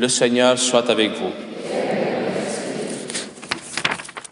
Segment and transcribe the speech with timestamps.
[0.00, 1.30] Le Seigneur soit avec vous.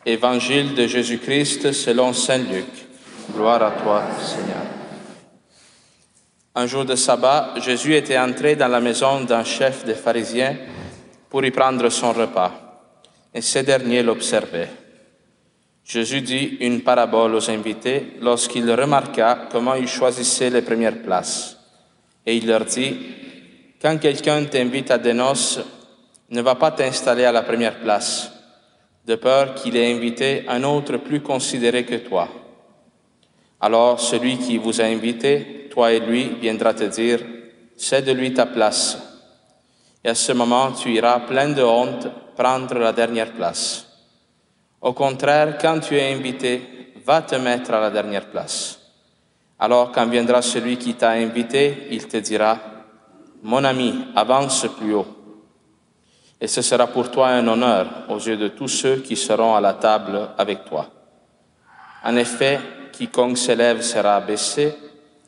[0.07, 2.65] Évangile de Jésus-Christ selon Saint Luc.
[3.35, 4.65] Gloire à toi, Seigneur.
[6.55, 10.57] Un jour de sabbat, Jésus était entré dans la maison d'un chef des pharisiens
[11.29, 12.81] pour y prendre son repas,
[13.35, 14.71] et ce dernier l'observait.
[15.85, 21.59] Jésus dit une parabole aux invités lorsqu'il remarqua comment ils choisissaient les premières places.
[22.25, 22.97] Et il leur dit,
[23.81, 25.61] quand quelqu'un t'invite à des noces,
[26.31, 28.31] ne va pas t'installer à la première place,
[29.07, 32.29] de peur qu'il ait invité un autre plus considéré que toi.
[33.61, 37.21] Alors celui qui vous a invité, toi et lui, viendra te dire,
[37.77, 38.99] c'est de lui ta place.
[40.05, 43.87] Et à ce moment, tu iras plein de honte prendre la dernière place.
[44.81, 46.63] Au contraire, quand tu es invité,
[47.05, 48.79] va te mettre à la dernière place.
[49.59, 52.59] Alors quand viendra celui qui t'a invité, il te dira,
[53.43, 55.07] mon ami, avance plus haut.
[56.41, 59.61] Et ce sera pour toi un honneur aux yeux de tous ceux qui seront à
[59.61, 60.87] la table avec toi.
[62.05, 62.61] En effet,
[62.93, 64.75] quiconque s'élève sera abaissé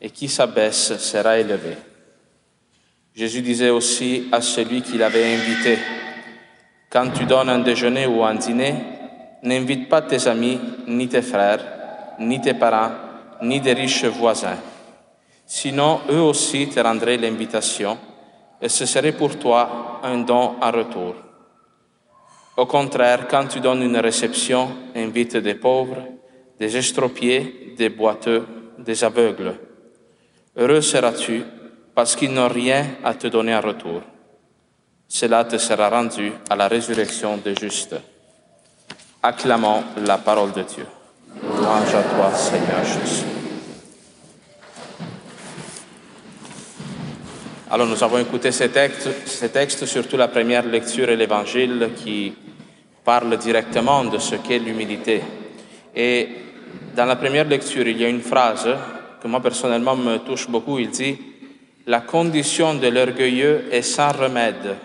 [0.00, 1.76] et qui s'abaisse sera élevé.
[3.14, 5.78] Jésus disait aussi à celui qui l'avait invité,
[6.88, 8.74] quand tu donnes un déjeuner ou un dîner,
[9.42, 11.60] n'invite pas tes amis, ni tes frères,
[12.20, 12.92] ni tes parents,
[13.42, 14.58] ni des riches voisins
[15.52, 17.98] Sinon, eux aussi te rendraient l'invitation
[18.62, 21.16] et ce serait pour toi un don en retour.
[22.56, 26.04] Au contraire, quand tu donnes une réception, invite des pauvres,
[26.56, 28.46] des estropiés, des boiteux,
[28.78, 29.58] des aveugles.
[30.56, 31.42] Heureux seras-tu
[31.96, 34.02] parce qu'ils n'ont rien à te donner en retour.
[35.08, 37.96] Cela te sera rendu à la résurrection des justes.
[39.20, 40.86] Acclamons la parole de Dieu.
[41.42, 43.39] Louange à toi, Seigneur Jésus.
[47.72, 52.32] Alors nous avons écouté ces textes, surtout la première lecture et l'évangile qui
[53.04, 55.22] parle directement de ce qu'est l'humilité.
[55.94, 56.28] Et
[56.96, 58.68] dans la première lecture, il y a une phrase
[59.22, 60.80] que moi personnellement me touche beaucoup.
[60.80, 61.16] Il dit,
[61.86, 64.76] La condition de l'orgueilleux est sans remède,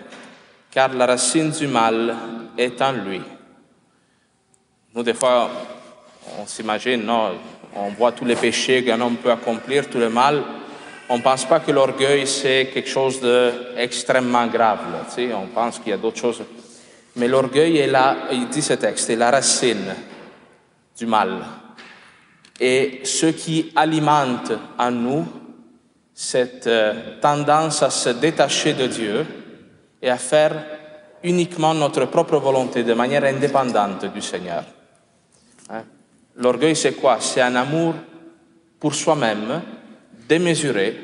[0.70, 2.14] car la racine du mal
[2.56, 3.20] est en lui.
[4.94, 5.50] Nous, des fois,
[6.40, 7.32] on s'imagine, non,
[7.74, 10.40] on voit tous les péchés qu'un homme peut accomplir, tout le mal,
[11.08, 14.80] on ne pense pas que l'orgueil, c'est quelque chose d'extrêmement grave.
[15.34, 16.42] on pense qu'il y a d'autres choses.
[17.16, 19.94] Mais l'orgueil est là, il dit ce texte, est la racine
[20.98, 21.44] du mal.
[22.58, 25.26] Et ce qui alimente en nous
[26.14, 29.26] cette euh, tendance à se détacher de Dieu
[30.00, 30.52] et à faire
[31.22, 34.64] uniquement notre propre volonté de manière indépendante du Seigneur.
[35.68, 35.82] Hein?
[36.36, 37.18] L'orgueil, c'est quoi?
[37.20, 37.94] C'est un amour
[38.80, 39.60] pour soi-même
[40.28, 40.96] démesuré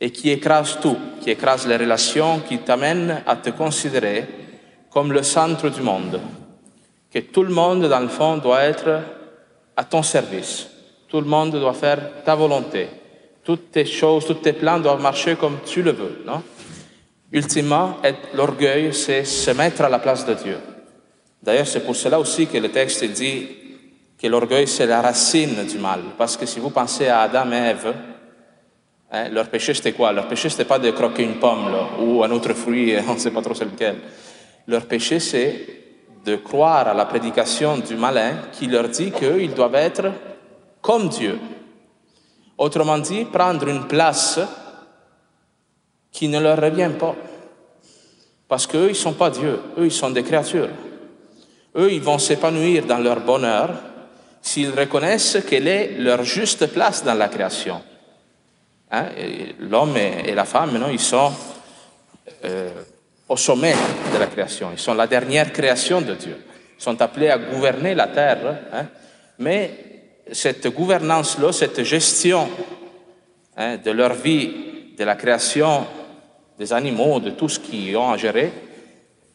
[0.00, 4.26] et qui écrase tout, qui écrase les relations, qui t'amène à te considérer
[4.90, 6.20] comme le centre du monde.
[7.10, 9.00] Que tout le monde, dans le fond, doit être
[9.76, 10.66] à ton service.
[11.08, 12.88] Tout le monde doit faire ta volonté.
[13.44, 16.42] Toutes tes choses, tous tes plans doivent marcher comme tu le veux, non?
[17.30, 17.96] Ultimement,
[18.34, 20.58] l'orgueil, c'est se mettre à la place de Dieu.
[21.42, 23.48] D'ailleurs, c'est pour cela aussi que le texte dit
[24.20, 26.00] que l'orgueil, c'est la racine du mal.
[26.18, 27.94] Parce que si vous pensez à Adam et Ève,
[29.14, 30.10] Hein, leur péché, c'était quoi?
[30.10, 33.30] Leur péché, c'était pas de croquer une pomme ou un autre fruit, on ne sait
[33.30, 33.96] pas trop c'est lequel.
[34.66, 35.66] Leur péché, c'est
[36.24, 40.12] de croire à la prédication du malin qui leur dit qu'ils doivent être
[40.80, 41.38] comme Dieu.
[42.56, 44.40] Autrement dit, prendre une place
[46.10, 47.14] qui ne leur revient pas.
[48.48, 50.68] Parce qu'eux, ils ne sont pas Dieu, eux, ils sont des créatures.
[51.76, 53.70] Eux, ils vont s'épanouir dans leur bonheur
[54.40, 57.82] s'ils reconnaissent quelle est leur juste place dans la création.
[58.94, 59.06] Hein,
[59.58, 61.32] l'homme et, la femme, ils sont
[62.44, 62.70] euh,
[63.26, 63.74] au sommet
[64.12, 64.68] de la création.
[64.70, 66.36] Ils sont la dernière création de Dieu.
[66.78, 68.58] Ils sont appelés à gouverner la terre.
[68.70, 68.86] Hein,
[69.38, 69.70] mais
[70.30, 72.46] cette gouvernance-là, cette gestion
[73.56, 75.86] hein, de leur vie, de la création
[76.58, 78.52] des animaux, de tout ce qu'ils ont à gérer,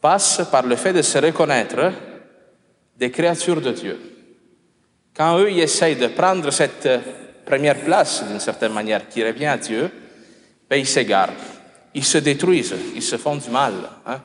[0.00, 1.92] passe par le fait de se reconnaître
[2.96, 4.00] des créatures de Dieu.
[5.16, 6.88] Quand eux, ils essayent de prendre cette
[7.48, 9.90] première place, d'une certaine manière, qui revient à Dieu,
[10.68, 11.32] ben, ils s'égarent,
[11.94, 13.72] ils se détruisent, ils se font du mal.
[14.06, 14.20] Hein.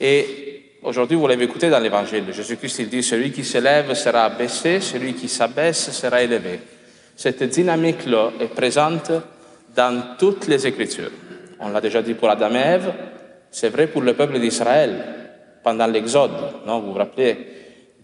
[0.00, 4.80] Et aujourd'hui, vous l'avez écouté dans l'Évangile, Jésus-Christ, il dit, celui qui s'élève sera abaissé,
[4.80, 6.60] celui qui s'abaisse sera élevé.
[7.16, 9.10] Cette dynamique-là est présente
[9.74, 11.10] dans toutes les Écritures.
[11.58, 12.92] On l'a déjà dit pour Adam et Ève,
[13.50, 15.04] c'est vrai pour le peuple d'Israël
[15.64, 16.64] pendant l'Exode.
[16.66, 17.36] Non, vous vous rappelez,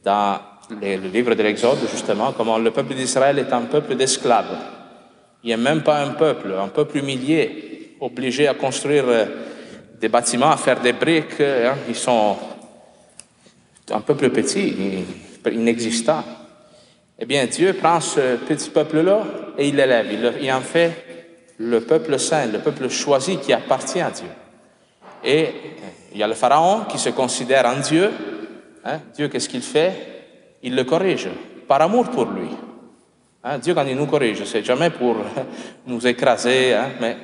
[0.02, 4.56] dans le livre de l'Exode, justement, comment le peuple d'Israël est un peuple d'esclaves.
[5.42, 9.24] Il n'y a même pas un peuple, un peuple humilié, obligé à construire euh,
[10.00, 12.36] des bâtiments à faire des briques, hein, ils sont
[13.90, 15.04] un peu plus petits,
[15.50, 16.24] inexistants.
[17.18, 19.24] Eh bien, Dieu prend ce petit peuple-là
[19.58, 20.06] et il l'élève.
[20.40, 20.92] Il, en fait
[21.58, 24.28] le peuple saint, le peuple choisi qui appartient à Dieu.
[25.22, 25.48] Et
[26.12, 28.10] il y a le Pharaon qui se considère un Dieu.
[28.84, 29.00] Hein.
[29.14, 30.19] Dieu, qu'est-ce qu'il fait?
[30.62, 31.28] Il le corrige,
[31.66, 32.48] par amour pour lui.
[33.42, 33.58] Hein.
[33.58, 35.16] Dieu, quand il nous corrige, c'est jamais pour
[35.86, 37.16] nous écraser, hein, mais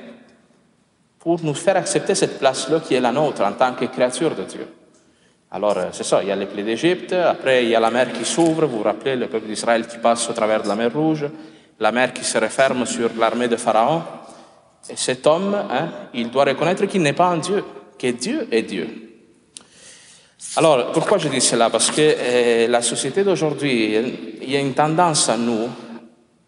[1.19, 4.45] pour nous faire accepter cette place-là qui est la nôtre en tant que créature de
[4.45, 4.67] Dieu.
[5.51, 7.91] Alors, euh, c'est ça, il y a les plaies d'Égypte, après il y a la
[7.91, 10.75] mer qui s'ouvre, vous vous rappelez, le peuple d'Israël qui passe au travers de la
[10.75, 11.27] mer Rouge,
[11.79, 14.03] la mer qui se referme sur l'armée de Pharaon.
[14.89, 17.65] Et cet homme, hein, il doit reconnaître qu'il n'est pas un Dieu,
[17.99, 19.06] que Dieu est Dieu.
[20.57, 21.71] Alors, pourquoi je dis cela?
[21.71, 23.97] Parce que euh, la société d'aujourd'hui,
[24.43, 25.69] il y a une tendance à nous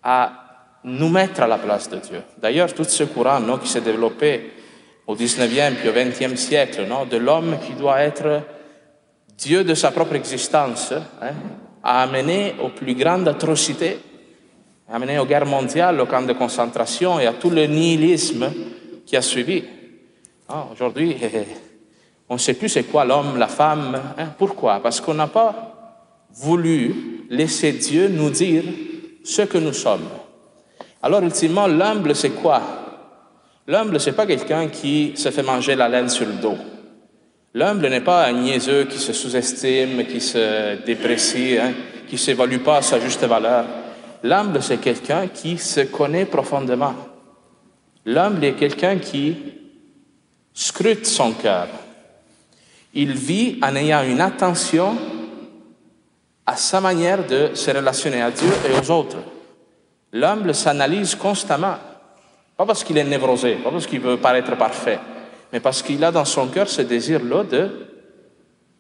[0.03, 0.33] à
[0.85, 2.23] nous mettre à la place de Dieu.
[2.41, 4.53] D'ailleurs, tout ce courant qui s'est développé
[5.07, 8.43] au 19e puis au 20e siècle, non, de l'homme qui doit être
[9.37, 11.33] Dieu de sa propre existence, hein,
[11.83, 13.99] a amené aux plus grandes atrocités,
[14.91, 18.51] a amené aux guerres mondiales, aux camps de concentration et à tout le nihilisme
[19.05, 19.65] qui a suivi.
[20.49, 21.17] Ah, aujourd'hui,
[22.29, 24.01] on ne sait plus c'est quoi l'homme, la femme.
[24.19, 24.35] Hein?
[24.37, 24.81] Pourquoi?
[24.81, 25.97] Parce qu'on n'a pas
[26.35, 28.65] voulu laisser Dieu nous dire
[29.25, 30.09] ce que nous sommes.
[31.03, 32.61] Alors, ultimement, l'humble, c'est quoi?
[33.67, 36.57] L'humble, c'est pas quelqu'un qui se fait manger la laine sur le dos.
[37.55, 41.73] L'humble n'est pas un niaiseux qui se sous-estime, qui se déprécie, hein,
[42.07, 43.65] qui ne s'évalue pas à sa juste valeur.
[44.23, 46.95] L'humble, c'est quelqu'un qui se connaît profondément.
[48.05, 49.37] L'humble est quelqu'un qui
[50.53, 51.69] scrute son cœur.
[52.95, 54.97] Il vit en ayant une attention
[56.47, 59.19] à sa manière de se relationner à Dieu et aux autres.
[60.13, 61.77] L'humble s'analyse constamment.
[62.57, 64.99] Pas parce qu'il est névrosé, pas parce qu'il veut paraître parfait,
[65.53, 67.71] mais parce qu'il a dans son cœur ce désir-là de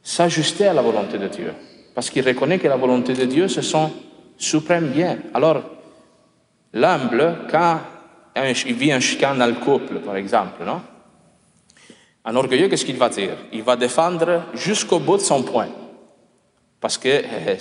[0.02, 1.52] s'ajuster à la volonté de Dieu.
[1.94, 3.92] Parce qu'il reconnaît que la volonté de Dieu, c'est son
[4.36, 5.18] suprême bien.
[5.34, 5.62] Alors,
[6.72, 7.80] l'humble, quand
[8.36, 10.80] il vit un chicane dans le couple, par exemple, non?
[12.28, 13.38] Un orgueilleux, qu'est-ce qu'il va dire?
[13.54, 15.70] Il va défendre jusqu'au bout de son point.
[16.78, 17.56] Parce que eh,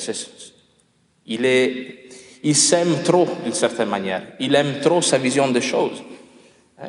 [1.25, 4.23] il est s'aime trop d'une certaine manière.
[4.41, 6.03] Il aime trop sa vision des choses.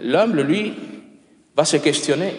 [0.02, 0.74] L'humble, lui,
[1.56, 2.34] va se questionner,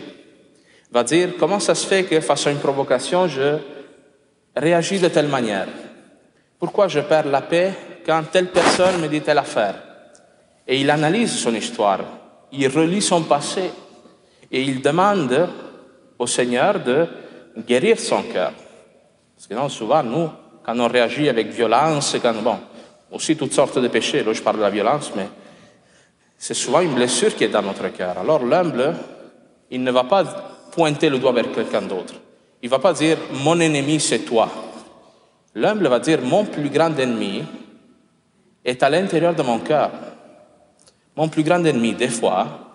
[0.91, 3.59] va dire comment ça se fait que face à une provocation, je
[4.57, 5.69] réagis de telle manière?
[6.59, 7.71] Pourquoi je perds la paix
[8.05, 9.75] quand telle personne me dit telle affaire?
[10.67, 12.01] Et il analyse son histoire,
[12.51, 13.71] il relit son passé
[14.51, 15.49] et il demande
[16.17, 17.07] au Seigneur de
[17.67, 18.53] guérir son cœur.
[19.35, 20.29] Parce que non, souvent, nous,
[20.65, 22.59] quand on réagit avec violence, quand, bon,
[23.11, 24.23] aussi toutes sortes de péchés.
[24.23, 25.27] Là, je parle de la violence, mais
[26.37, 28.17] c'est souvent une blessure qui est dans notre cœur.
[28.17, 28.95] Alors, l'humble,
[29.71, 30.23] il ne va pas
[30.71, 32.15] pointer le doigt vers quelqu'un d'autre.
[32.61, 34.49] Il ne va pas dire mon ennemi, c'est toi.
[35.55, 37.43] L'humble va dire mon plus grand ennemi
[38.63, 39.91] est à l'intérieur de mon cœur.
[41.15, 42.68] Mon plus grand ennemi, des fois,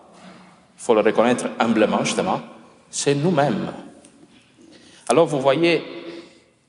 [0.76, 2.41] faut le reconnaître humblement, justement,
[2.91, 3.73] c'est nous-mêmes.
[5.09, 5.82] Alors, vous voyez,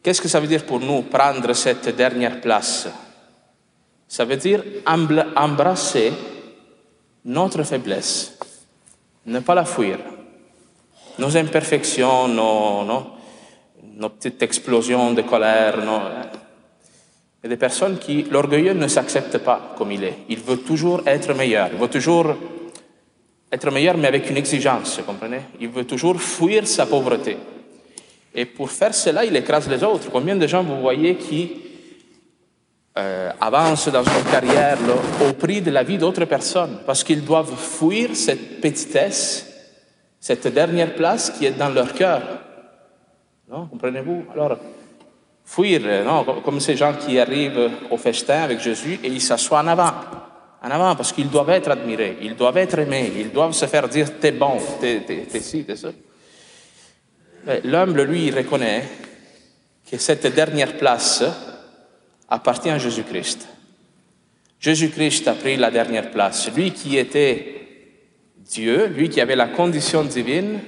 [0.02, 2.88] qu'est-ce que ça veut dire pour nous prendre cette dernière place?
[4.08, 6.14] Ça veut dire embrasser
[7.26, 8.38] notre faiblesse,
[9.26, 9.98] ne pas la fuir.
[11.18, 15.78] Nos imperfections, nos, petites explosions de colère.
[15.84, 16.02] Nos...
[17.42, 20.20] Il y a des personnes qui, l'orgueilleux ne s'accepte pas comme il est.
[20.30, 21.70] Il veut toujours être meilleur.
[21.72, 22.36] Il veut toujours
[23.56, 25.42] être meilleur, mais avec une exigence, comprenez?
[25.60, 27.38] Il veut toujours fuir sa pauvreté.
[28.34, 30.12] Et pour faire cela, il écrase les autres.
[30.12, 31.54] Combien de gens vous voyez qui
[32.98, 34.78] euh, avancent dans leur carrière
[35.28, 39.48] au prix de la vie d'autres personnes, parce qu'ils doivent fuir cette petitesse,
[40.20, 42.22] cette dernière place qui est dans leur cœur.
[43.50, 44.26] Comprenez-vous?
[44.34, 44.58] Alors,
[45.46, 49.60] fuir, euh, non, comme ces gens qui arrivent au festin avec Jésus et ils s'assoient
[49.60, 49.92] en avant,
[50.66, 53.88] en avant, parce qu'ils doivent être admirés, ils doivent être aimés, ils doivent se faire
[53.88, 55.90] dire t'es bon, t'es, t'es, ci, t'es ça.
[57.64, 58.84] L'humble, lui, reconnaît
[59.90, 61.24] que cette dernière place,
[62.28, 63.48] appartient à Jésus-Christ.
[64.60, 66.50] Jésus-Christ a pris la dernière place.
[66.56, 67.68] Lui qui était
[68.38, 70.60] Dieu, lui qui avait la condition divine,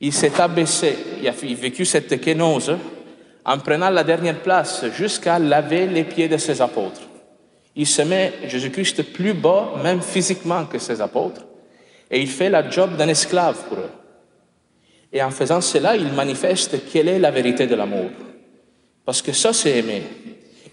[0.00, 2.76] il s'est abaissé, il a vécu cette kénose
[3.44, 7.11] en prenant la dernière place jusqu'à laver les pieds de ses apôtres.
[7.74, 11.46] Il se met, Jésus-Christ, plus bas, même physiquement, que ses apôtres,
[12.10, 13.90] et il fait la job d'un esclave pour eux.
[15.12, 18.10] Et en faisant cela, il manifeste quelle est la vérité de l'amour.
[19.04, 20.02] Parce que ça, c'est aimer.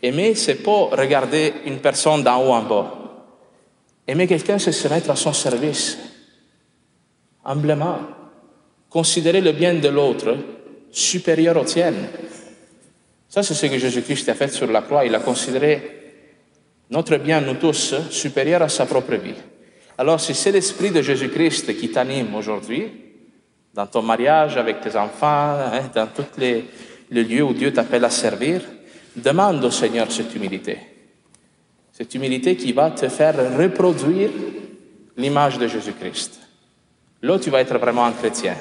[0.01, 2.93] Aimer, c'est pas regarder une personne d'en haut en bas.
[4.07, 5.97] Aimer quelqu'un, c'est se mettre à son service,
[7.45, 7.99] humblement.
[8.89, 10.35] considérer le bien de l'autre
[10.91, 11.93] supérieur au tien.
[13.27, 15.05] Ça, c'est ce que Jésus-Christ a fait sur la croix.
[15.05, 16.08] Il a considéré
[16.89, 19.35] notre bien, nous tous, supérieur à sa propre vie.
[19.97, 22.89] Alors, si c'est l'Esprit de Jésus-Christ qui t'anime aujourd'hui,
[23.73, 26.65] dans ton mariage, avec tes enfants, hein, dans tous les,
[27.11, 28.61] les lieux où Dieu t'appelle à servir,
[29.15, 30.77] demande au Seigneur cette humilité.
[31.91, 34.29] Cette humilité qui va te faire reproduire
[35.17, 36.39] l'image de Jésus-Christ.
[37.21, 38.55] Là, tu vas être vraiment un chrétien.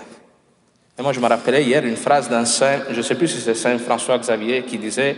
[0.99, 3.41] Et moi, je me rappelais hier une phrase d'un saint, je ne sais plus si
[3.41, 5.17] c'est Saint François Xavier, qui disait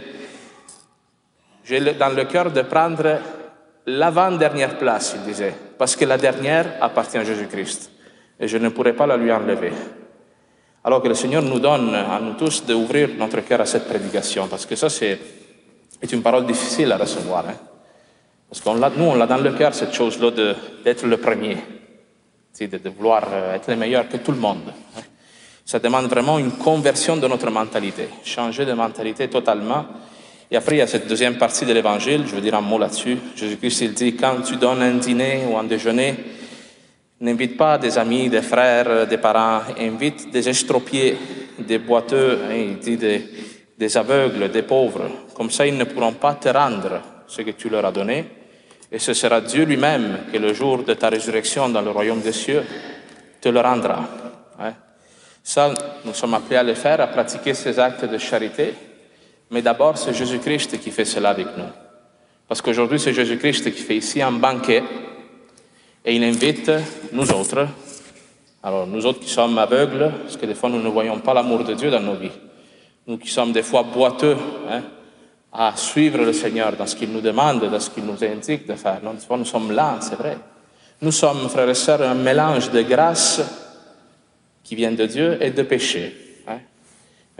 [1.70, 3.20] J'ai dans le cœur de prendre
[3.86, 7.92] l'avant-dernière place, il disait, parce que la dernière appartient à Jésus-Christ
[8.40, 9.70] et je ne pourrai pas la lui enlever.
[10.82, 14.48] Alors que le Seigneur nous donne à nous tous d'ouvrir notre cœur à cette prédication,
[14.48, 15.20] parce que ça, c'est
[16.10, 17.44] une parole difficile à recevoir.
[17.48, 17.54] Hein?
[18.48, 20.32] Parce qu'on nous, on l'a dans le cœur, cette chose-là
[20.82, 21.56] d'être le premier,
[22.60, 24.72] de, de, vouloir euh, être le meilleur que tout le monde.
[24.96, 25.02] Hein.
[25.64, 29.86] Ça demande vraiment une conversion de notre mentalité, changer de mentalité totalement.
[30.50, 32.78] Et après, il y a cette deuxième partie de l'évangile, je veux dire un mot
[32.78, 33.16] là-dessus.
[33.36, 36.14] Jésus-Christ, il dit, quand tu donnes un dîner ou un déjeuner,
[37.20, 41.16] n'invite pas des amis, des frères, des parents, invite des estropiés,
[41.58, 45.08] des boiteux, hein, il dit des, aveugles, des pauvres.
[45.34, 48.24] Comme ça, ils ne pourront pas te rendre ce que tu leur as donné.
[48.90, 52.32] Et ce sera Dieu lui-même qui, le jour de ta résurrection dans le royaume des
[52.32, 52.64] cieux,
[53.40, 54.08] te le rendra.
[54.58, 54.72] Hein.
[55.44, 55.72] Ça,
[56.04, 58.74] nous sommes appelés à le faire, à pratiquer ces actes de charité.
[59.50, 61.64] Mais d'abord, c'est Jésus-Christ qui fait cela avec nous.
[62.46, 64.82] Parce qu'aujourd'hui, c'est Jésus-Christ qui fait ici un banquet
[66.04, 66.70] et il invite
[67.12, 67.66] nous autres,
[68.62, 71.64] alors nous autres qui sommes aveugles, parce que des fois nous ne voyons pas l'amour
[71.64, 72.30] de Dieu dans nos vies,
[73.06, 74.36] nous qui sommes des fois boiteux
[74.70, 74.82] hein,
[75.52, 78.74] à suivre le Seigneur dans ce qu'il nous demande, dans ce qu'il nous indique de
[78.74, 79.00] faire.
[79.00, 80.38] Des fois nous sommes là, c'est vrai.
[81.02, 83.40] Nous sommes, frères et sœurs, un mélange de grâce
[84.62, 86.29] qui vient de Dieu et de péché.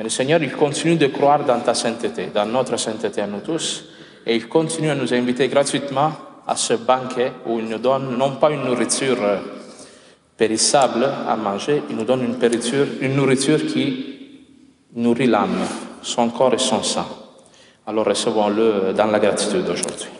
[0.00, 3.40] Mais le Seigneur, il continue de croire dans ta sainteté, dans notre sainteté à nous
[3.40, 3.84] tous,
[4.24, 6.10] et il continue à nous inviter gratuitement
[6.46, 9.36] à ce banquet où il nous donne non pas une nourriture euh,
[10.38, 14.38] périssable à manger, il nous donne une nourriture, une nourriture qui
[14.96, 15.58] nourrit l'âme,
[16.00, 17.06] son corps et son sang.
[17.86, 20.19] Alors recevons-le dans la gratitude aujourd'hui.